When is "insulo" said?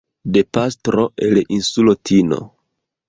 1.49-1.95